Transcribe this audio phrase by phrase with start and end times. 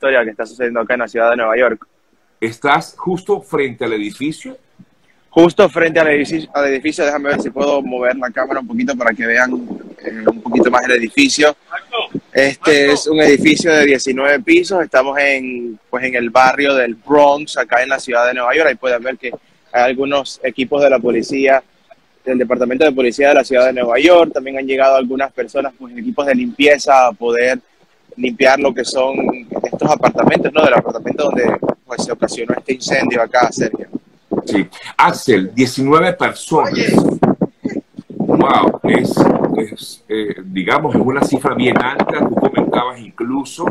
[0.00, 1.86] historia que está sucediendo acá en la ciudad de Nueva York.
[2.40, 4.56] ¿Estás justo frente al edificio?
[5.28, 8.96] Justo frente al edificio, al edificio, déjame ver si puedo mover la cámara un poquito
[8.96, 9.52] para que vean
[10.02, 11.54] eh, un poquito más el edificio.
[12.32, 17.58] Este es un edificio de 19 pisos, estamos en, pues, en el barrio del Bronx,
[17.58, 18.68] acá en la ciudad de Nueva York.
[18.70, 19.30] Ahí pueden ver que
[19.70, 21.62] hay algunos equipos de la policía,
[22.24, 24.32] del Departamento de Policía de la ciudad de Nueva York.
[24.32, 27.58] También han llegado algunas personas, pues equipos de limpieza a poder
[28.16, 29.16] limpiar lo que son
[29.80, 30.62] estos apartamentos, ¿no?
[30.62, 31.56] Del apartamento donde
[31.86, 33.86] pues, se ocasionó este incendio acá, Sergio.
[34.44, 34.66] Sí.
[34.96, 36.74] Axel, 19 personas.
[38.08, 42.18] Wow, es, eh, digamos, es una cifra bien alta.
[42.18, 43.64] Tú comentabas incluso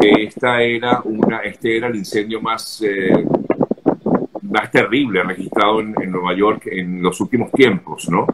[0.00, 3.24] que esta era una, este era el incendio más, eh,
[4.42, 8.26] más terrible registrado en, Nueva York en los últimos tiempos, ¿no?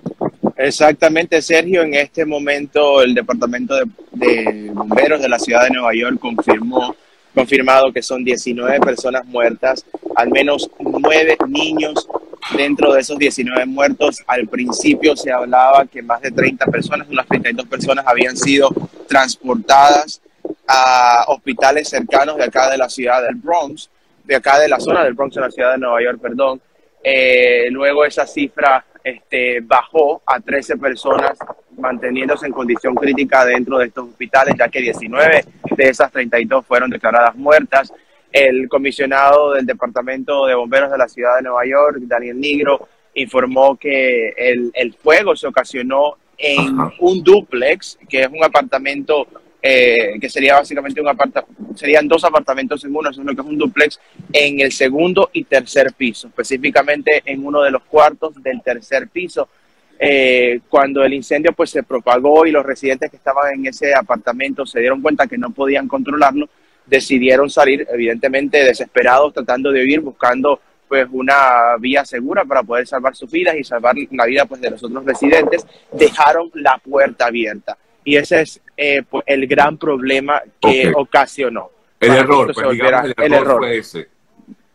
[0.57, 1.83] Exactamente, Sergio.
[1.83, 6.95] En este momento el Departamento de, de Bomberos de la ciudad de Nueva York confirmó
[7.37, 12.09] confirmado que son 19 personas muertas, al menos 9 niños
[12.57, 14.25] dentro de esos 19 muertos.
[14.27, 18.71] Al principio se hablaba que más de 30 personas, unas 32 personas habían sido
[19.07, 20.23] transportadas
[20.67, 23.91] a hospitales cercanos de acá de la ciudad del Bronx,
[24.25, 26.61] de acá de la zona del Bronx en la ciudad de Nueva York, perdón.
[27.05, 31.39] Eh, luego esa cifra este, bajó a 13 personas
[31.77, 35.45] manteniéndose en condición crítica dentro de estos hospitales, ya que 19
[35.77, 37.93] de esas 32 fueron declaradas muertas.
[38.33, 43.77] El comisionado del Departamento de Bomberos de la ciudad de Nueva York, Daniel Nigro, informó
[43.77, 49.27] que el, el fuego se ocasionó en un duplex, que es un apartamento
[49.69, 53.41] eh, que sería básicamente un apartamento, serían dos apartamentos en uno, eso es lo que
[53.41, 53.99] es un duplex,
[54.33, 59.49] en el segundo y tercer piso, específicamente en uno de los cuartos del tercer piso.
[59.99, 64.67] Eh, cuando el incendio pues se propagó y los residentes que estaban en ese apartamento
[64.67, 66.49] se dieron cuenta que no podían controlarlo,
[66.85, 73.17] decidieron salir evidentemente desesperados tratando de huir buscando pues una vía segura para poder salvar
[73.17, 77.77] sus vidas y salvar la vida pues de los otros residentes, dejaron la puerta abierta.
[78.05, 81.71] Y ese es eh, pues, el gran problema que ocasionó.
[81.99, 84.09] El error, pues, el, error, fue ese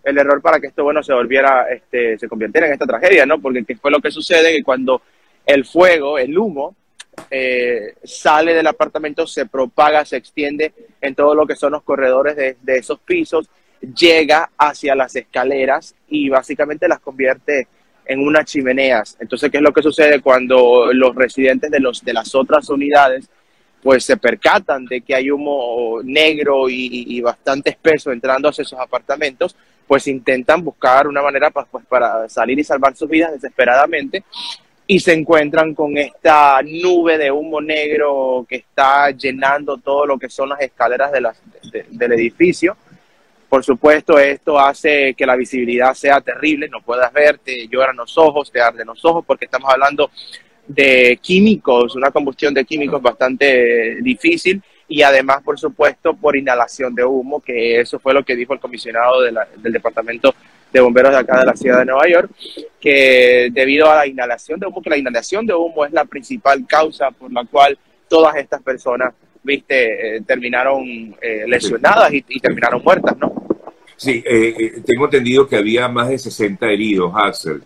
[0.04, 3.40] el error para que esto bueno se volviera este se convirtiera en esta tragedia no
[3.40, 5.02] porque fue lo que sucede que cuando
[5.46, 6.76] el fuego, el humo,
[7.30, 12.36] eh, sale del apartamento, se propaga, se extiende en todo lo que son los corredores
[12.36, 13.50] de, esos pisos,
[13.96, 17.68] llega hacia las escaleras y básicamente las convierte
[18.06, 19.18] en unas chimeneas.
[19.20, 23.30] Entonces, ¿qué es lo que sucede cuando los residentes de, los, de las otras unidades
[23.82, 29.56] pues se percatan de que hay humo negro y bastante espeso entrando hacia esos apartamentos?
[29.92, 34.24] Pues intentan buscar una manera pues, para salir y salvar sus vidas desesperadamente
[34.88, 40.30] y se encuentran con esta nube de humo negro que está llenando todo lo que
[40.30, 42.78] son las escaleras de del edificio.
[43.50, 48.18] Por supuesto, esto hace que la visibilidad sea terrible, no puedas ver, te lloran los
[48.18, 50.10] ojos, te arden los ojos, porque estamos hablando
[50.68, 57.06] de químicos, una combustión de químicos bastante difícil y además, por supuesto, por inhalación de
[57.06, 60.36] humo, que eso fue lo que dijo el comisionado del Departamento
[60.70, 62.30] de bomberos de acá de la ciudad de Nueva York,
[62.78, 66.66] que debido a la inhalación de humo, que la inhalación de humo es la principal
[66.68, 67.78] causa por la cual
[68.10, 70.84] todas estas personas, viste, eh, terminaron
[71.22, 73.34] eh, lesionadas y, terminaron muertas, ¿no?
[73.96, 77.64] Sí, eh, tengo entendido que había más de 60 heridos, Axel.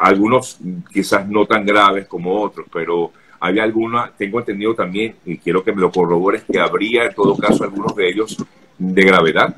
[0.00, 0.58] algunos
[0.92, 5.72] quizás no tan graves como otros, pero había alguna, tengo entendido también, y quiero que
[5.72, 8.36] me lo corrobores, que habría en todo caso algunos de ellos
[8.78, 9.54] de gravedad.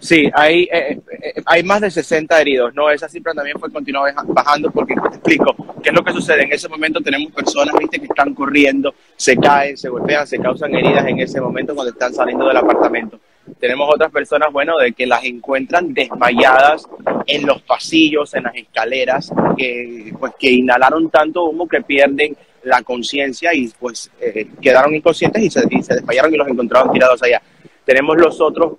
[0.00, 2.88] Sí, hay, eh, eh, hay más de 60 heridos, ¿no?
[2.88, 6.44] Esa cifra también fue continuar bajando porque te explico qué es lo que sucede.
[6.44, 10.74] En ese momento tenemos personas, viste, que están corriendo, se caen, se golpean, se causan
[10.74, 13.20] heridas en ese momento cuando están saliendo del apartamento.
[13.60, 16.88] Tenemos otras personas, bueno, de que las encuentran desmayadas
[17.26, 22.82] en los pasillos, en las escaleras, que, pues, que inhalaron tanto humo que pierden la
[22.82, 27.22] conciencia y pues eh, quedaron inconscientes y se, y se, desmayaron y los encontraron tirados
[27.22, 27.40] allá.
[27.84, 28.74] Tenemos los otros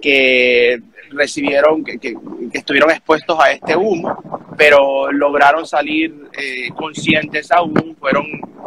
[0.00, 0.80] que
[1.10, 2.14] recibieron, que, que,
[2.52, 8.26] estuvieron expuestos a este humo, pero lograron salir eh, conscientes aún, fueron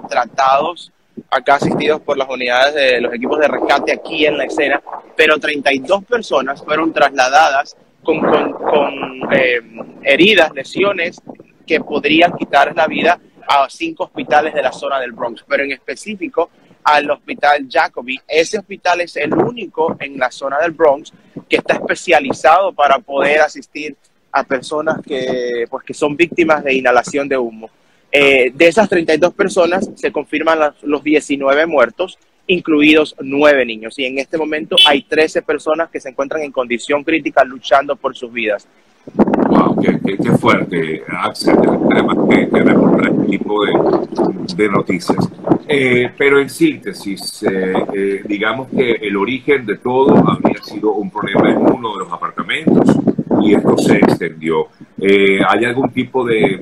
[0.10, 0.92] tratados
[1.32, 4.82] acá asistidos por las unidades de los equipos de rescate aquí en la escena,
[5.16, 9.62] pero 32 personas fueron trasladadas con, con, con eh,
[10.04, 11.22] heridas, lesiones
[11.66, 15.72] que podrían quitar la vida a cinco hospitales de la zona del Bronx, pero en
[15.72, 16.50] específico
[16.84, 18.20] al hospital Jacobi.
[18.28, 21.14] Ese hospital es el único en la zona del Bronx
[21.48, 23.96] que está especializado para poder asistir
[24.32, 27.70] a personas que, pues, que son víctimas de inhalación de humo.
[28.12, 32.18] Eh, de esas 32 personas se confirman los 19 muertos
[32.48, 33.98] incluidos nueve niños.
[33.98, 38.16] Y en este momento hay 13 personas que se encuentran en condición crítica luchando por
[38.16, 38.68] sus vidas.
[39.16, 41.56] Wow, qué, qué, fuerte, Axel,
[41.92, 45.30] además que, que este tipo de, de noticias.
[45.68, 51.10] Eh, pero en síntesis, eh, eh, digamos que el origen de todo habría sido un
[51.10, 52.96] problema en uno de los apartamentos
[53.42, 54.68] y esto se extendió.
[55.02, 56.60] ¿Hay algún tipo de,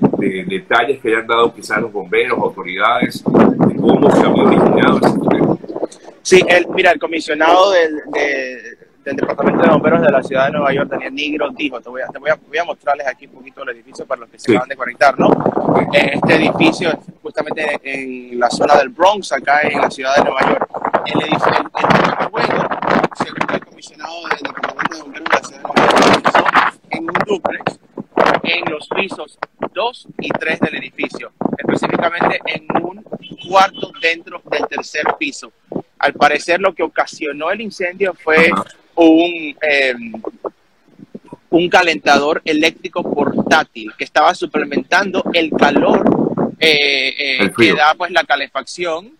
[0.47, 5.57] detalles que hayan dado quizás los bomberos, autoridades, de cómo se había originado ese problema?
[6.21, 8.00] Sí, el, mira, el comisionado del,
[9.03, 12.01] del Departamento de Bomberos de la Ciudad de Nueva York, Daniel Nigro, dijo, te voy
[12.01, 14.39] a, te voy a, voy a mostrarles aquí un poquito el edificio para los que
[14.39, 15.30] se acaban de conectar, ¿no?
[15.91, 20.41] Este edificio es justamente en la zona del Bronx, acá en la Ciudad de Nueva
[20.41, 20.68] York.
[21.06, 22.47] El edificio, el, juego,
[23.15, 27.13] según el comisionado del Departamento de Bomberos de la Ciudad de Nueva York, en un
[27.25, 27.80] duplex
[28.44, 29.38] en los pisos
[29.74, 33.04] 2 y 3 del edificio, específicamente en un
[33.48, 35.51] cuarto dentro del tercer piso.
[35.98, 38.51] Al parecer lo que ocasionó el incendio fue
[38.95, 39.94] un, eh,
[41.50, 48.24] un calentador eléctrico portátil que estaba suplementando el calor eh, eh, que da pues la
[48.24, 49.12] calefacción,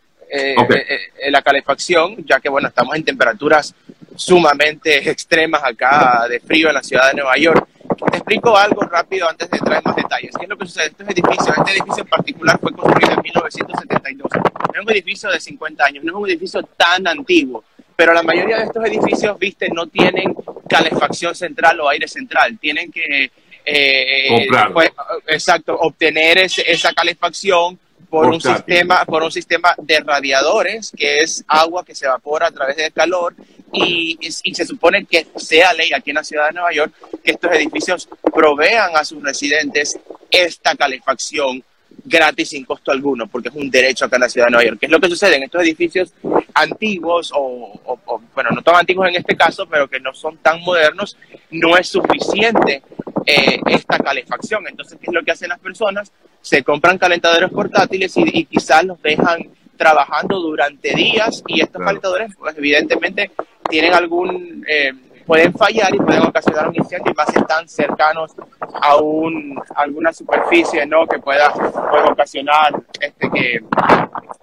[1.30, 3.74] la calefacción, ya que bueno, estamos en temperaturas
[4.16, 7.68] sumamente extremas acá de frío en la ciudad de Nueva York.
[8.12, 10.32] Te explico algo rápido antes de entrar en más detalles.
[10.38, 10.88] ¿Qué es lo que sucede?
[10.88, 14.32] Estos edificios, este edificio en particular fue construido en 1972.
[14.74, 17.64] Es un edificio de 50 años, no es un edificio tan antiguo
[18.00, 20.34] pero la mayoría de estos edificios, viste, no tienen
[20.70, 23.30] calefacción central o aire central, tienen que,
[23.66, 24.90] eh, pues,
[25.28, 27.78] exacto, obtener esa calefacción
[28.10, 32.52] por un sistema por un sistema de radiadores que es agua que se evapora a
[32.52, 33.36] través del calor
[33.72, 36.92] y, y, se supone que sea ley aquí en la ciudad de Nueva York
[37.24, 40.00] que estos edificios provean a sus residentes
[40.32, 41.64] esta calefacción
[42.04, 44.80] gratis sin costo alguno, porque es un derecho acá en la ciudad de Nueva York.
[44.80, 46.14] ¿Qué es lo que sucede en estos edificios
[46.54, 48.00] antiguos, o,
[48.34, 51.18] bueno, no tan antiguos en este caso, pero que no son tan modernos?
[51.52, 52.82] No es suficiente
[53.26, 54.68] eh, esta calefacción.
[54.68, 56.12] Entonces, ¿qué es lo que hacen las personas?
[56.42, 59.40] Se compran calentadores portátiles y, quizás los dejan
[59.78, 63.32] trabajando durante días y estos calentadores, pues evidentemente,
[63.70, 64.66] tienen algún...
[64.68, 64.92] Eh,
[65.30, 70.12] pueden fallar y pueden ocasionar un incendio y más si están cercanos a un, alguna
[70.12, 71.06] superficie ¿no?
[71.06, 73.60] que pueda pues, ocasionar este, que,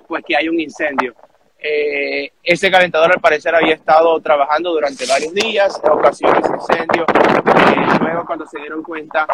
[0.06, 1.12] pues, que hay un incendio.
[1.68, 7.04] Eh, ese calentador al parecer había estado trabajando durante varios días, ocasionó ese incendio.
[7.04, 9.26] Eh, luego cuando se dieron cuenta,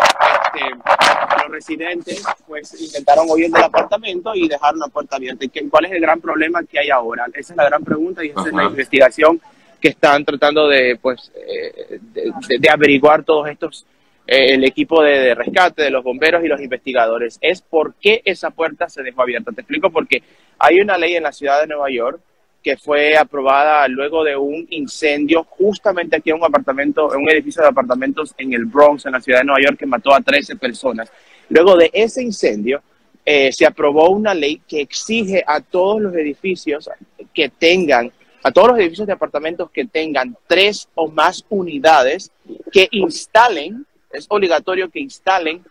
[0.44, 5.44] este, los residentes pues intentaron huir del apartamento y dejaron la puerta abierta.
[5.70, 7.26] ¿Cuál es el gran problema que hay ahora?
[7.34, 9.40] Esa es la gran pregunta y esa es la investigación
[9.80, 13.84] que están tratando de, pues, eh, de, averiguar todos estos,
[14.26, 18.50] eh, el equipo de, rescate, de los bomberos y los investigadores, es por qué esa
[18.50, 19.52] puerta se dejó abierta.
[19.52, 20.22] Te explico porque
[20.58, 22.20] hay una ley en la ciudad de Nueva York
[22.62, 27.60] que fue aprobada luego de un incendio justamente aquí en un apartamento, en un edificio
[27.60, 30.56] de apartamentos en el Bronx, en la ciudad de Nueva York, que mató a 13
[30.56, 31.10] personas.
[31.48, 32.80] Luego de ese incendio,
[33.24, 36.88] eh, se aprobó una ley que exige a todos los edificios
[37.32, 38.12] que tengan
[38.44, 42.32] a todos los edificios de apartamentos que tengan tres o más unidades
[42.72, 45.62] que instalen, es obligatorio que instalen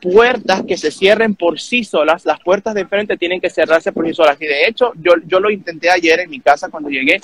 [0.00, 4.06] puertas que se cierren por sí solas, las puertas de frente tienen que cerrarse por
[4.06, 4.40] sí solas.
[4.40, 7.20] Y de hecho, yo, yo lo intenté ayer en mi casa cuando llegué,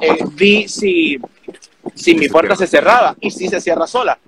[0.00, 1.18] eh, vi si,
[1.94, 4.18] si mi puerta se cerraba y si se cierra sola.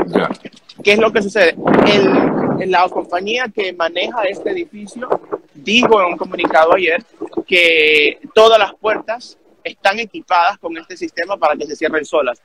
[0.83, 1.57] ¿Qué es lo que sucede?
[1.87, 5.09] El, la compañía que maneja este edificio
[5.55, 7.03] dijo en un comunicado ayer
[7.47, 12.41] que todas las puertas están equipadas con este sistema para que se cierren solas.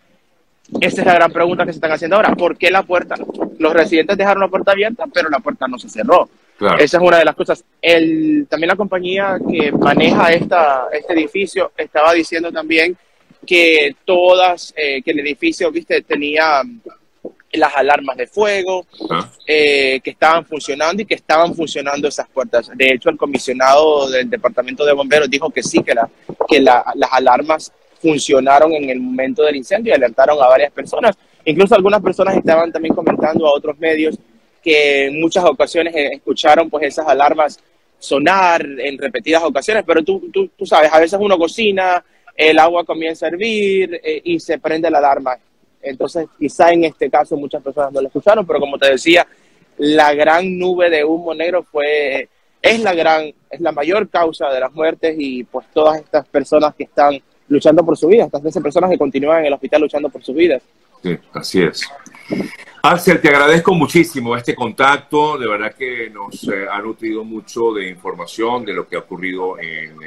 [0.80, 2.34] Esa es la gran pregunta que se están haciendo ahora.
[2.36, 3.16] ¿Por qué la puerta?
[3.60, 6.30] Los residentes dejaron la puerta abierta, pero la puerta no se cerró.
[6.80, 7.64] Esa es una de las cosas.
[7.82, 12.96] El, también la compañía que maneja esta, este edificio estaba diciendo también
[13.46, 16.62] que todas, eh, que el edificio, viste, tenía
[17.54, 18.86] las alarmas de fuego
[19.46, 22.72] eh, que estaban funcionando y que estaban funcionando esas puertas.
[22.76, 26.10] De hecho, el comisionado del Departamento de Bomberos dijo que sí, que, la,
[26.48, 31.16] que las alarmas funcionaron en el momento del incendio y alertaron a varias personas.
[31.46, 34.18] Incluso algunas personas estaban también comentando a otros medios
[34.62, 37.60] que en muchas ocasiones eh, escucharon pues esas alarmas
[37.98, 42.04] sonar en repetidas ocasiones, pero tú, tú, tú sabes, a veces uno cocina,
[42.36, 45.38] el agua comienza a hervir eh, y se prende la alarma
[45.82, 49.26] entonces, quizá en este caso muchas personas no lo escucharon, pero como te decía,
[49.78, 52.30] la gran nube de humo negro fue,
[52.62, 56.76] es la gran, es la mayor causa de las muertes y pues todas estas personas
[56.76, 57.20] que están
[57.52, 60.36] luchando por su vida, estas 13 personas que continúan en el hospital luchando por sus
[60.36, 60.64] vidas.
[61.04, 61.82] Sí, así es.
[62.84, 67.90] Axel, te agradezco muchísimo este contacto, de verdad que nos eh, ha nutrido mucho de
[67.90, 69.98] información de lo que ha ocurrido en,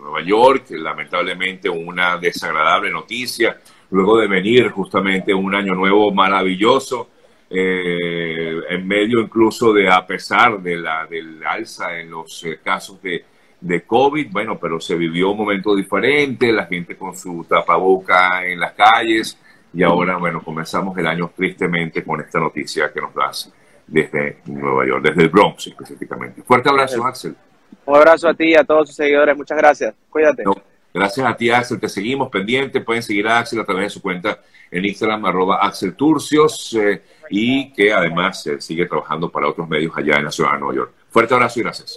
[0.00, 3.60] Nueva York, lamentablemente una desagradable noticia,
[3.90, 7.08] luego de venir justamente un año nuevo maravilloso,
[7.50, 13.00] eh, en medio incluso de, a pesar de la, del alza en los eh, casos
[13.02, 13.24] de,
[13.60, 18.60] de COVID, bueno, pero se vivió un momento diferente, la gente con su tapaboca en
[18.60, 19.38] las calles,
[19.72, 23.52] y ahora, bueno, comenzamos el año tristemente con esta noticia que nos das
[23.86, 26.42] desde Nueva York, desde el Bronx específicamente.
[26.42, 27.36] Fuerte abrazo, Axel.
[27.84, 29.36] Un abrazo a ti y a todos sus seguidores.
[29.36, 29.94] Muchas gracias.
[30.10, 30.44] Cuídate.
[30.92, 31.78] gracias a ti, Axel.
[31.78, 32.80] Te seguimos pendiente.
[32.80, 37.02] Pueden seguir a Axel a través de su cuenta en Instagram, arroba Axel Turcios, eh,
[37.30, 40.74] y que además eh, sigue trabajando para otros medios allá en la ciudad de Nueva
[40.74, 40.92] York.
[41.10, 41.94] Fuerte abrazo y gracias.